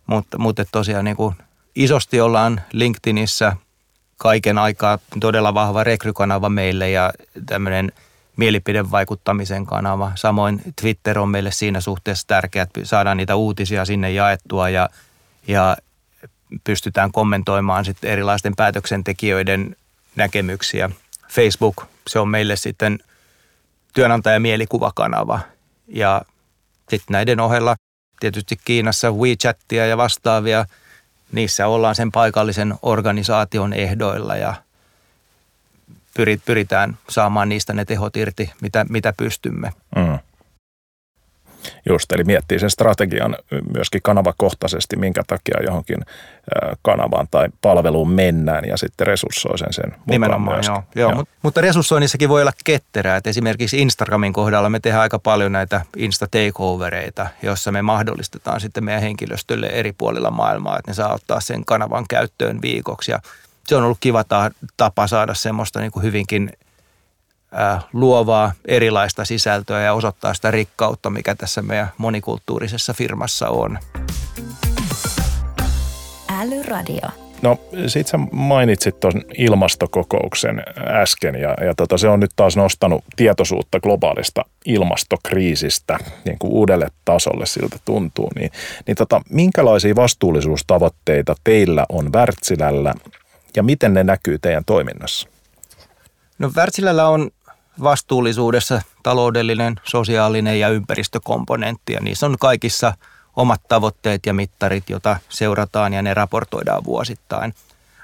[0.07, 1.35] Mutta, mutta tosiaan niin kuin
[1.75, 3.55] isosti ollaan LinkedInissä
[4.17, 7.13] kaiken aikaa todella vahva rekrykanava meille ja
[7.45, 7.91] tämmöinen
[8.37, 10.11] mielipidevaikuttamisen kanava.
[10.15, 14.89] Samoin Twitter on meille siinä suhteessa tärkeä, että saadaan niitä uutisia sinne jaettua ja,
[15.47, 15.77] ja
[16.63, 19.75] pystytään kommentoimaan sitten erilaisten päätöksentekijöiden
[20.15, 20.89] näkemyksiä.
[21.29, 22.99] Facebook se on meille sitten
[23.93, 25.39] työnantajamielikuvaakanava.
[25.87, 26.21] Ja
[26.89, 27.75] sitten näiden ohella
[28.19, 30.65] tietysti Kiinassa WeChatia ja vastaavia,
[31.31, 34.53] niissä ollaan sen paikallisen organisaation ehdoilla ja
[36.45, 39.73] pyritään saamaan niistä ne tehot irti, mitä, mitä pystymme.
[39.95, 40.14] Mm.
[41.89, 43.35] Just, eli miettii sen strategian
[43.73, 45.97] myöskin kanavakohtaisesti, minkä takia johonkin
[46.81, 50.73] kanavaan tai palveluun mennään ja sitten resurssoi sen sen Nimenomaan, myöskin.
[50.73, 50.83] joo.
[50.95, 51.17] joo, joo.
[51.17, 53.17] Mutta, mutta resurssoinnissakin voi olla ketterää.
[53.17, 59.03] että esimerkiksi Instagramin kohdalla me tehdään aika paljon näitä Insta-takeovereita, joissa me mahdollistetaan sitten meidän
[59.03, 63.11] henkilöstölle eri puolilla maailmaa, että ne saa ottaa sen kanavan käyttöön viikoksi.
[63.11, 63.19] Ja
[63.67, 64.23] se on ollut kiva
[64.77, 66.49] tapa saada semmoista niin kuin hyvinkin–
[67.93, 73.79] luovaa erilaista sisältöä ja osoittaa sitä rikkautta, mikä tässä meidän monikulttuurisessa firmassa on.
[76.41, 77.09] Älyradio.
[77.41, 80.63] No sit sä mainitsit tuon ilmastokokouksen
[81.01, 86.87] äsken ja, ja tota, se on nyt taas nostanut tietoisuutta globaalista ilmastokriisistä niin kuin uudelle
[87.05, 88.29] tasolle siltä tuntuu.
[88.35, 88.51] Niin,
[88.87, 92.93] niin tota, minkälaisia vastuullisuustavoitteita teillä on Wärtsilällä
[93.55, 95.29] ja miten ne näkyy teidän toiminnassa?
[96.39, 97.31] No Wärtsilällä on
[97.83, 102.93] vastuullisuudessa taloudellinen, sosiaalinen ja ympäristökomponentti ja niissä on kaikissa
[103.35, 107.53] omat tavoitteet ja mittarit, joita seurataan ja ne raportoidaan vuosittain.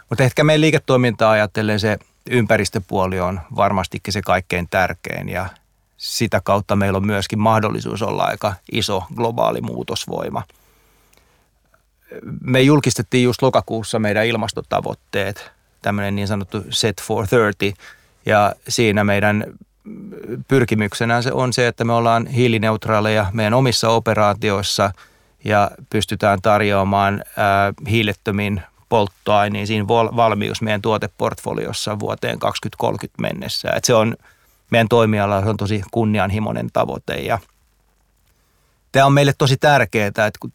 [0.09, 1.97] Mutta ehkä meidän liiketoimintaa ajatellen se
[2.29, 5.49] ympäristöpuoli on varmastikin se kaikkein tärkein ja
[5.97, 10.43] sitä kautta meillä on myöskin mahdollisuus olla aika iso globaali muutosvoima.
[12.41, 17.83] Me julkistettiin just lokakuussa meidän ilmastotavoitteet, tämmöinen niin sanottu Set for 30,
[18.25, 19.45] ja siinä meidän
[20.47, 24.91] pyrkimyksenä se on se, että me ollaan hiilineutraaleja meidän omissa operaatioissa
[25.43, 27.23] ja pystytään tarjoamaan
[27.89, 33.69] hiilettömin polttoaineisiin valmius meidän tuoteportfoliossa vuoteen 2030 mennessä.
[33.75, 34.15] Et se on
[34.69, 37.39] meidän toimialalla se on tosi kunnianhimoinen tavoite ja
[38.91, 40.53] tämä on meille tosi tärkeää, että kun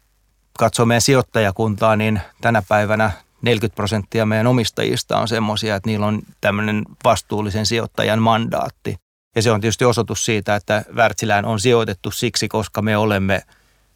[0.59, 6.21] katsoo meidän sijoittajakuntaa, niin tänä päivänä 40 prosenttia meidän omistajista on semmoisia, että niillä on
[6.41, 8.95] tämmöinen vastuullisen sijoittajan mandaatti.
[9.35, 13.41] Ja se on tietysti osoitus siitä, että Wärtsilään on sijoitettu siksi, koska me olemme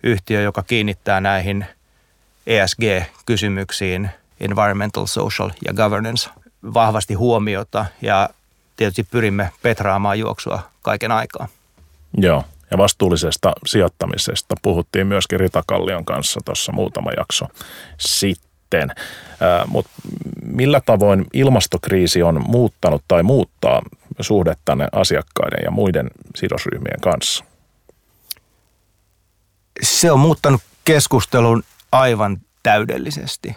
[0.04, 1.66] yhtiö, joka kiinnittää näihin
[2.48, 6.30] ESG-kysymyksiin, environmental, social ja governance,
[6.74, 8.30] vahvasti huomiota ja
[8.78, 11.48] tietysti pyrimme petraamaan juoksua kaiken aikaa.
[12.18, 17.46] Joo, ja vastuullisesta sijoittamisesta puhuttiin myöskin Rita Kallion kanssa tuossa muutama jakso
[18.00, 18.92] sitten sitten.
[19.68, 19.92] Mutta
[20.44, 23.82] millä tavoin ilmastokriisi on muuttanut tai muuttaa
[24.20, 27.46] suhdettanne asiakkaiden ja muiden sidosryhmien kanssa?
[29.82, 33.56] Se on muuttanut keskustelun aivan täydellisesti.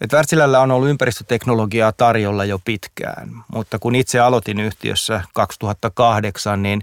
[0.00, 6.82] Et Wärtsilällä on ollut ympäristöteknologiaa tarjolla jo pitkään, mutta kun itse aloitin yhtiössä 2008, niin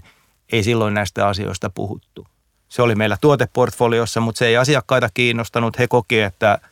[0.52, 2.26] ei silloin näistä asioista puhuttu.
[2.68, 5.78] Se oli meillä tuoteportfoliossa, mutta se ei asiakkaita kiinnostanut.
[5.78, 6.58] He koki, että–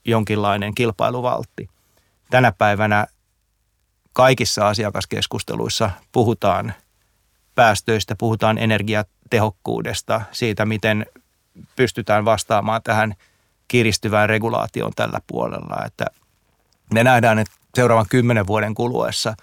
[0.04, 1.68] jonkinlainen kilpailuvaltti.
[2.30, 3.06] Tänä päivänä
[4.12, 6.74] kaikissa asiakaskeskusteluissa puhutaan
[7.54, 11.06] päästöistä, puhutaan energiatehokkuudesta, siitä miten
[11.76, 13.14] pystytään vastaamaan tähän
[13.68, 15.84] kiristyvään regulaatioon tällä puolella.
[15.86, 16.06] Että
[16.94, 19.34] me nähdään, että seuraavan kymmenen vuoden kuluessa–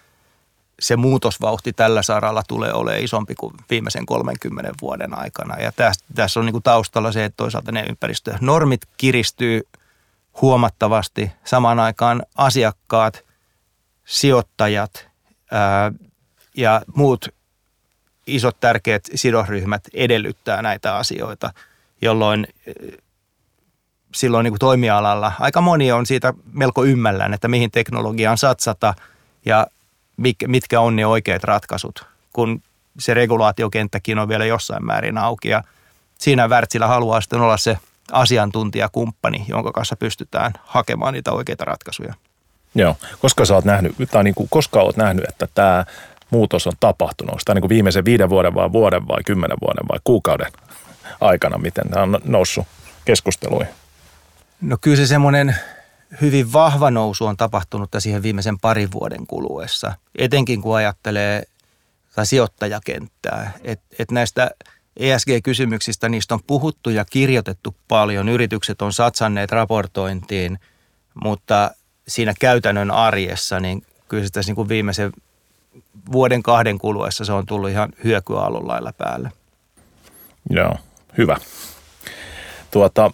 [0.80, 5.60] se muutosvauhti tällä saralla tulee olemaan isompi kuin viimeisen 30 vuoden aikana.
[5.60, 9.62] Ja tässä, tässä on niin kuin taustalla se, että toisaalta ne ympäristönormit kiristyy
[10.42, 11.32] huomattavasti.
[11.44, 13.24] Samaan aikaan asiakkaat,
[14.06, 15.08] sijoittajat
[15.52, 15.92] ää,
[16.58, 17.28] ja muut
[18.28, 21.54] isot tärkeät sidosryhmät edellyttää näitä asioita,
[22.02, 22.48] jolloin
[24.16, 28.94] silloin niin kuin toimialalla aika moni on siitä melko ymmällään, että mihin teknologiaan satsata
[29.46, 29.68] ja
[30.48, 32.62] mitkä on ne oikeat ratkaisut, kun
[33.00, 35.50] se regulaatiokenttäkin on vielä jossain määrin auki.
[35.50, 35.64] Ja
[36.18, 37.78] siinä Wärtsilä haluaa sitten olla se
[38.12, 42.14] asiantuntijakumppani, jonka kanssa pystytään hakemaan niitä oikeita ratkaisuja.
[42.76, 45.86] Joo, koska sä oot nähnyt, tai niin kuin, koska oot nähnyt, että tämä
[46.30, 47.32] muutos on tapahtunut?
[47.32, 50.52] Onko tämä niin kuin viimeisen viiden vuoden vai vuoden vai kymmenen vuoden vai kuukauden
[51.22, 52.68] aikana, miten tämä on noussut
[53.06, 53.74] keskusteluihin?
[54.62, 55.56] No kyllä se semmoinen
[56.22, 61.44] hyvin vahva nousu on tapahtunut siihen viimeisen parin vuoden kuluessa, etenkin kun ajattelee
[62.16, 63.52] tai sijoittajakenttää.
[63.64, 64.52] Että et näistä
[64.98, 68.30] ESG-kysymyksistä niistä on puhuttu ja kirjoitettu paljon.
[68.30, 70.60] Yritykset on satsanneet raportointiin,
[71.24, 71.72] mutta
[72.08, 75.12] siinä käytännön arjessa, niin kyllä se tässä niin kuin viimeisen
[76.12, 79.32] vuoden kahden kuluessa se on tullut ihan hyökyaallon lailla päälle.
[80.50, 80.76] Joo,
[81.18, 81.38] hyvä.
[82.72, 83.12] Tuota,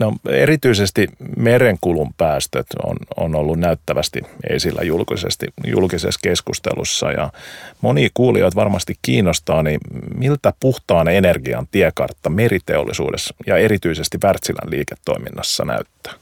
[0.00, 7.32] No, erityisesti merenkulun päästöt on, on ollut näyttävästi esillä julkisesti, julkisessa keskustelussa ja
[7.80, 9.80] moni kuulijoita varmasti kiinnostaa, niin
[10.14, 16.12] miltä puhtaan energian tiekartta meriteollisuudessa ja erityisesti Wärtsilän liiketoiminnassa näyttää?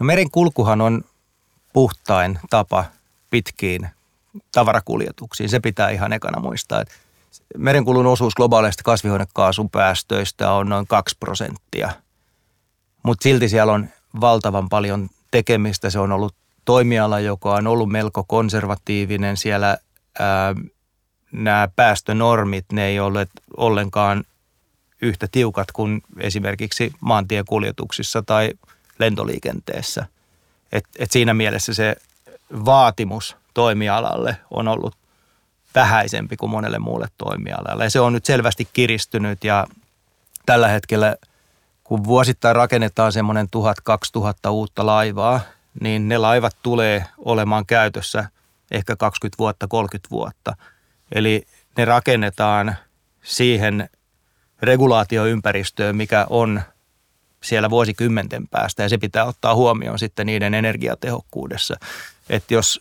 [0.00, 1.04] No merenkulkuhan on
[1.72, 2.84] puhtain tapa
[3.30, 3.88] pitkiin
[4.52, 5.48] tavarakuljetuksiin.
[5.48, 6.94] Se pitää ihan ekana muistaa, että
[7.56, 11.90] merenkulun osuus globaaleista kasvihuonekaasupäästöistä on noin 2 prosenttia,
[13.02, 13.88] mutta silti siellä on
[14.20, 15.90] valtavan paljon tekemistä.
[15.90, 16.34] Se on ollut
[16.64, 19.36] toimiala, joka on ollut melko konservatiivinen.
[19.36, 19.78] Siellä
[20.18, 20.54] ää,
[21.32, 24.24] nämä päästönormit, ne ei ole ollenkaan
[25.02, 28.50] yhtä tiukat kuin esimerkiksi maantiekuljetuksissa tai
[28.98, 30.06] lentoliikenteessä.
[30.72, 31.96] Et, et siinä mielessä se
[32.64, 34.96] vaatimus toimialalle on ollut
[35.74, 37.84] vähäisempi kuin monelle muulle toimialalle.
[37.84, 39.66] Ja se on nyt selvästi kiristynyt ja
[40.46, 41.16] tällä hetkellä,
[41.90, 43.48] kun vuosittain rakennetaan semmoinen
[44.46, 45.40] 1000-2000 uutta laivaa,
[45.80, 48.28] niin ne laivat tulee olemaan käytössä
[48.70, 50.56] ehkä 20 vuotta, 30 vuotta.
[51.12, 52.76] Eli ne rakennetaan
[53.22, 53.90] siihen
[54.62, 56.62] regulaatioympäristöön, mikä on
[57.42, 61.76] siellä vuosikymmenten päästä ja se pitää ottaa huomioon sitten niiden energiatehokkuudessa.
[62.28, 62.80] Että jos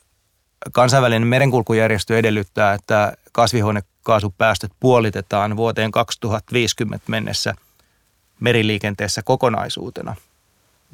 [0.71, 7.53] kansainvälinen merenkulkujärjestö edellyttää, että kasvihuonekaasupäästöt puolitetaan vuoteen 2050 mennessä
[8.39, 10.15] meriliikenteessä kokonaisuutena.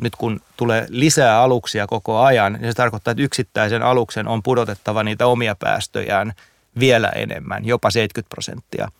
[0.01, 5.03] Nyt kun tulee lisää aluksia koko ajan, niin se tarkoittaa, että yksittäisen aluksen on pudotettava
[5.03, 6.33] niitä omia päästöjään
[6.79, 8.91] vielä enemmän, jopa 70 prosenttia.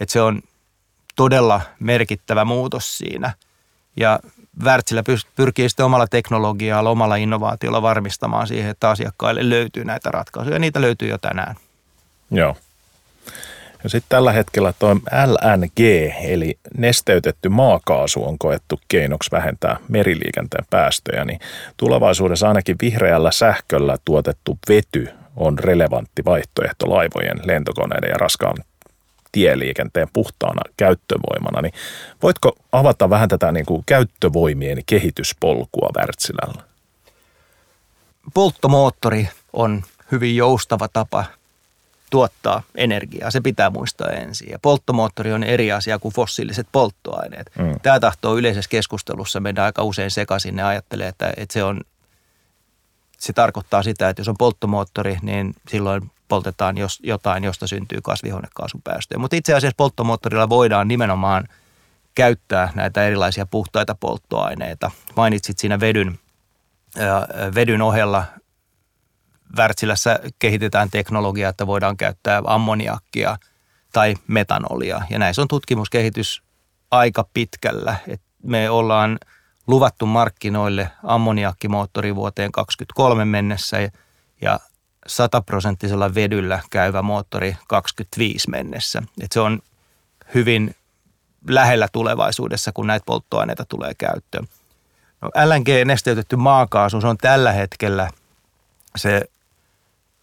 [0.00, 0.42] Että se on
[1.16, 3.32] todella merkittävä muutos siinä.
[3.96, 4.20] Ja
[4.64, 5.02] Wärtsilä
[5.36, 10.58] pyrkii sitten omalla teknologialla, omalla innovaatiolla varmistamaan siihen, että asiakkaille löytyy näitä ratkaisuja.
[10.58, 11.56] Niitä löytyy jo tänään.
[12.30, 12.56] Joo.
[13.86, 14.94] Ja sitten tällä hetkellä tuo
[15.26, 15.80] LNG,
[16.24, 21.40] eli nesteytetty maakaasu, on koettu keinoksi vähentää meriliikenteen päästöjä, niin
[21.76, 28.56] tulevaisuudessa ainakin vihreällä sähköllä tuotettu vety on relevantti vaihtoehto laivojen, lentokoneiden ja raskaan
[29.32, 31.74] tieliikenteen puhtaana käyttövoimana, niin
[32.22, 36.62] voitko avata vähän tätä niin kuin käyttövoimien kehityspolkua Wärtsilällä?
[38.34, 41.24] Polttomoottori on hyvin joustava tapa
[42.10, 43.30] tuottaa energiaa.
[43.30, 44.50] Se pitää muistaa ensin.
[44.50, 47.50] Ja polttomoottori on eri asia kuin fossiiliset polttoaineet.
[47.58, 47.80] Mm.
[47.82, 50.56] Tämä tahtoo yleisessä keskustelussa mennä aika usein sekaisin.
[50.56, 51.80] Ne ajattelee, että, että se, on,
[53.18, 59.18] se tarkoittaa sitä, että jos on polttomoottori, niin silloin poltetaan jos, jotain, josta syntyy kasvihuonekaasupäästöjä.
[59.18, 61.48] Mutta itse asiassa polttomoottorilla voidaan nimenomaan
[62.14, 64.90] käyttää näitä erilaisia puhtaita polttoaineita.
[65.16, 66.18] Mainitsit siinä vedyn,
[67.54, 68.24] vedyn ohella
[69.56, 73.36] Wärtsilässä kehitetään teknologiaa, että voidaan käyttää ammoniakkia
[73.92, 75.00] tai metanolia.
[75.10, 76.42] Ja näissä on tutkimuskehitys
[76.90, 77.96] aika pitkällä.
[78.08, 79.18] Et me ollaan
[79.66, 83.90] luvattu markkinoille ammoniakkimoottori vuoteen 2023 mennessä
[84.42, 84.60] ja
[85.06, 89.02] sataprosenttisella vedyllä käyvä moottori 25 mennessä.
[89.20, 89.60] Et se on
[90.34, 90.74] hyvin
[91.48, 94.48] lähellä tulevaisuudessa, kun näitä polttoaineita tulee käyttöön.
[95.20, 98.10] No LNG-nesteytetty maakaasu, se on tällä hetkellä
[98.96, 99.22] se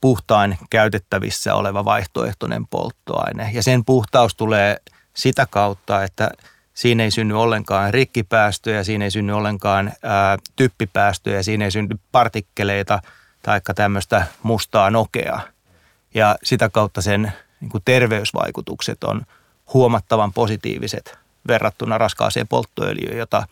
[0.04, 3.50] puhtain käytettävissä oleva vaihtoehtoinen polttoaine.
[3.54, 4.78] Ja sen puhtaus tulee
[5.14, 6.30] sitä kautta, että
[6.74, 13.00] siinä ei synny ollenkaan rikkipäästöjä, siinä ei synny ollenkaan ää, typpipäästöjä, siinä ei synny partikkeleita–
[13.44, 15.42] tai tämmöistä mustaa nokeaa.
[16.14, 19.22] Ja sitä kautta sen niin kuin terveysvaikutukset on
[19.74, 23.48] huomattavan positiiviset verrattuna raskaaseen polttoöljyyn, jota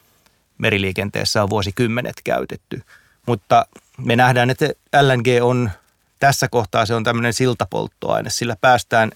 [0.57, 2.81] meriliikenteessä on vuosikymmenet käytetty.
[3.27, 3.65] Mutta
[3.97, 4.65] me nähdään, että
[5.01, 5.71] LNG on
[6.21, 9.11] tässä kohtaa se on tämmöinen siltapolttoaine, sillä päästään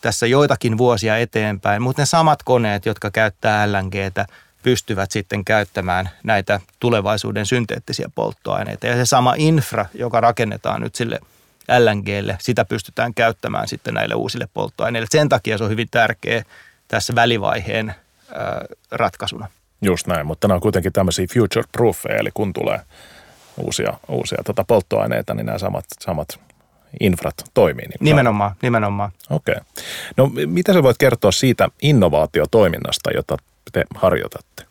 [0.00, 4.26] tässä joitakin vuosia eteenpäin, mutta ne samat koneet, jotka käyttää LNGtä,
[4.62, 8.86] pystyvät sitten käyttämään näitä tulevaisuuden synteettisiä polttoaineita.
[8.86, 11.18] Ja se sama infra, joka rakennetaan nyt sille
[11.78, 15.06] LNGlle, sitä pystytään käyttämään sitten näille uusille polttoaineille.
[15.10, 16.44] Sen takia se on hyvin tärkeä
[16.88, 17.94] tässä välivaiheen
[18.90, 19.48] ratkaisuna.
[19.82, 22.80] Just näin, mutta nämä on kuitenkin tämmöisiä future proofeja, eli kun tulee
[23.56, 26.40] uusia, uusia tota polttoaineita, niin nämä samat, samat
[27.00, 27.86] infrat toimii.
[27.86, 29.12] Niin nimenomaan, nimenomaan.
[29.30, 29.54] Okei.
[29.54, 29.64] Okay.
[30.16, 33.36] No mitä sä voit kertoa siitä innovaatiotoiminnasta, jota
[33.72, 34.64] te harjoitatte?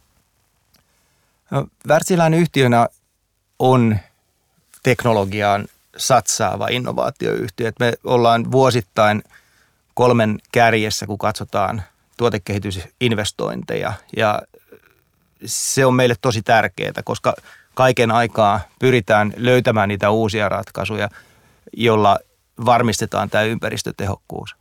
[1.52, 2.88] No, Wärtsilän yhtiönä
[3.60, 3.98] on
[4.84, 5.68] teknologiaan
[5.98, 7.72] satsaava innovaatioyhtiö.
[7.80, 9.24] me ollaan vuosittain
[9.94, 11.84] kolmen kärjessä, kun katsotaan
[12.18, 13.94] tuotekehitysinvestointeja.
[14.18, 14.42] Ja
[15.46, 17.34] se on meille tosi tärkeää, koska
[17.74, 21.10] kaiken aikaa pyritään löytämään niitä uusia ratkaisuja,
[21.74, 22.20] jolla
[22.66, 24.56] varmistetaan tämä ympäristötehokkuus.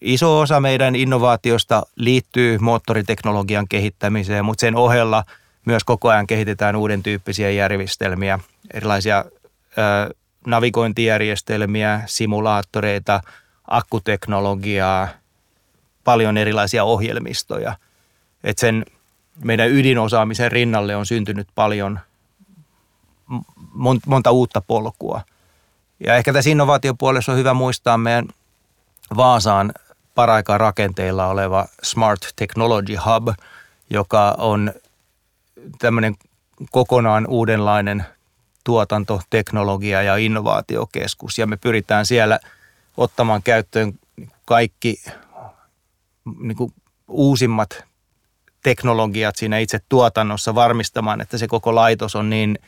[0.00, 5.24] Iso osa meidän innovaatiosta liittyy moottoriteknologian kehittämiseen, mutta sen ohella
[5.64, 8.38] myös koko ajan kehitetään uuden tyyppisiä järjestelmiä,
[8.74, 9.24] erilaisia
[9.78, 10.14] ö,
[10.46, 13.20] navigointijärjestelmiä, simulaattoreita,
[13.68, 15.08] akkuteknologiaa,
[16.04, 17.76] paljon erilaisia ohjelmistoja.
[18.44, 18.86] Et sen
[19.44, 22.00] meidän ydinosaamisen rinnalle on syntynyt paljon
[24.06, 25.20] monta uutta polkua.
[26.00, 28.28] Ja ehkä tässä innovaatiopuolessa on hyvä muistaa meidän
[29.16, 29.72] Vaasaan
[30.14, 33.28] paraikaa rakenteilla oleva Smart Technology Hub,
[33.90, 34.72] joka on
[35.78, 36.16] tämmöinen
[36.70, 38.04] kokonaan uudenlainen
[38.64, 41.38] tuotanto, teknologia ja innovaatiokeskus.
[41.38, 42.40] Ja me pyritään siellä
[42.96, 43.98] ottamaan käyttöön
[44.44, 45.02] kaikki
[46.40, 46.72] niin kuin
[47.08, 47.84] uusimmat
[48.62, 52.58] teknologiat siinä itse tuotannossa varmistamaan, että se koko laitos on niin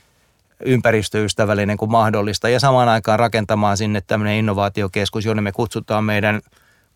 [0.64, 6.40] ympäristöystävällinen kuin mahdollista ja samaan aikaan rakentamaan sinne tämmöinen innovaatiokeskus, jonne me kutsutaan meidän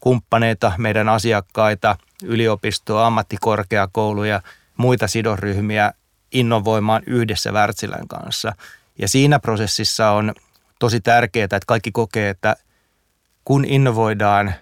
[0.00, 4.42] kumppaneita, meidän asiakkaita, yliopistoa, ammattikorkeakouluja,
[4.76, 5.92] muita sidosryhmiä
[6.32, 8.52] innovoimaan yhdessä Wärtsilän kanssa.
[8.98, 10.34] Ja siinä prosessissa on
[10.78, 12.56] tosi tärkeää, että kaikki kokee, että
[13.44, 14.54] kun innovoidaan,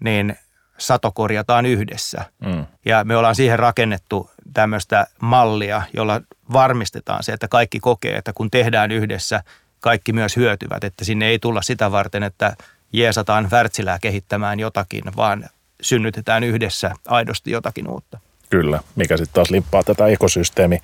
[0.00, 0.36] niin
[0.78, 2.24] sato korjataan yhdessä.
[2.44, 2.66] Mm.
[2.84, 6.20] Ja me ollaan siihen rakennettu tämmöistä mallia, jolla
[6.52, 9.42] varmistetaan se, että kaikki kokee, että kun tehdään yhdessä,
[9.80, 10.84] kaikki myös hyötyvät.
[10.84, 12.56] Että sinne ei tulla sitä varten, että
[12.92, 15.48] jeesataan Wärtsilää kehittämään jotakin, vaan
[15.82, 18.18] synnytetään yhdessä aidosti jotakin uutta.
[18.50, 20.78] Kyllä, mikä sitten taas lippaa tätä ekosysteemi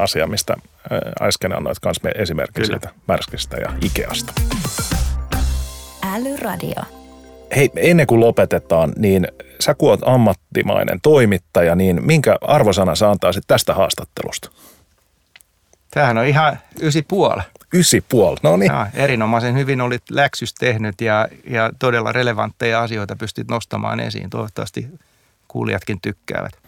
[0.00, 0.54] asia, mistä
[1.22, 4.32] äsken annoit myös esimerkki siitä Märskistä ja Ikeasta.
[6.02, 7.03] Älyradio.
[7.56, 9.28] Hei, ennen kuin lopetetaan, niin
[9.60, 14.50] sä kun oot ammattimainen toimittaja, niin minkä arvosana sä antaisit tästä haastattelusta?
[15.90, 17.42] Tämähän on ihan ysi puoli.
[17.74, 18.72] Ysi puoli, no niin.
[18.72, 24.30] Ja, erinomaisen hyvin olit läksys tehnyt ja, ja todella relevantteja asioita pystyt nostamaan esiin.
[24.30, 24.88] Toivottavasti
[25.48, 26.63] kuulijatkin tykkäävät.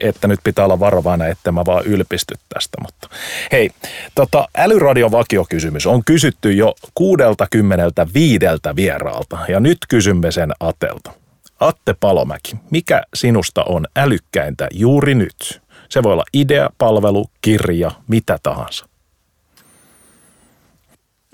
[0.00, 2.78] Että nyt pitää olla varovainen, että mä vaan ylpisty tästä.
[2.82, 3.08] Mutta
[3.52, 3.70] hei,
[4.14, 11.12] tota, älyradion vakiokysymys on kysytty jo kuudelta kymmeneltä viideltä vieraalta ja nyt kysymme sen Atelta.
[11.60, 15.62] Atte Palomäki, mikä sinusta on älykkäintä juuri nyt?
[15.88, 18.86] Se voi olla idea, palvelu, kirja, mitä tahansa.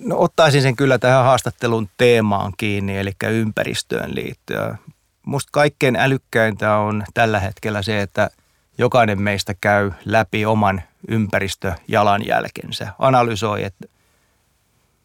[0.01, 4.79] No, ottaisin sen kyllä tähän haastattelun teemaan kiinni, eli ympäristöön liittyen.
[5.27, 8.31] Musta kaikkein älykkäintä on tällä hetkellä se, että
[8.79, 13.87] jokainen meistä käy läpi oman ympäristöjalanjälkensä, analysoi, että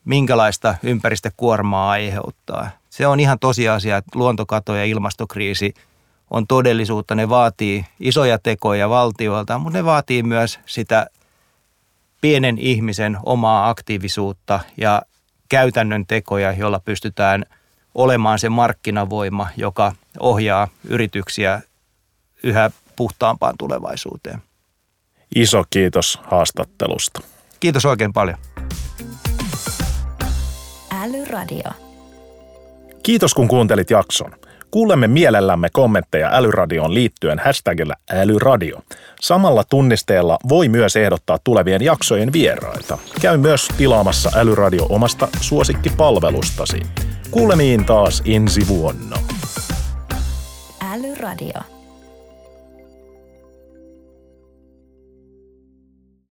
[0.05, 2.69] minkälaista ympäristökuormaa aiheuttaa.
[2.89, 5.73] Se on ihan tosiasia, että luontokato ja ilmastokriisi
[6.31, 7.15] on todellisuutta.
[7.15, 11.07] Ne vaatii isoja tekoja valtioilta, mutta ne vaatii myös sitä
[12.21, 15.01] pienen ihmisen omaa aktiivisuutta ja
[15.49, 17.45] käytännön tekoja, jolla pystytään
[17.95, 21.61] olemaan se markkinavoima, joka ohjaa yrityksiä
[22.43, 24.41] yhä puhtaampaan tulevaisuuteen.
[25.35, 27.21] Iso kiitos haastattelusta.
[27.59, 28.37] Kiitos oikein paljon.
[30.91, 31.71] Älyradio.
[33.03, 34.31] Kiitos kun kuuntelit jakson.
[34.71, 38.79] Kuulemme mielellämme kommentteja Älyradioon liittyen hashtagillä Älyradio.
[39.21, 42.97] Samalla tunnisteella voi myös ehdottaa tulevien jaksojen vieraita.
[43.21, 46.81] Käy myös tilaamassa Älyradio omasta suosikkipalvelustasi.
[47.31, 49.17] Kuulemiin taas ensi vuonna.
[50.93, 51.72] Älyradio.